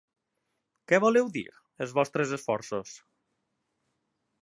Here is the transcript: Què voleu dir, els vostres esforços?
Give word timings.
Què 0.91 0.99
voleu 1.03 1.29
dir, 1.35 1.45
els 1.85 1.95
vostres 1.99 2.35
esforços? 2.41 2.99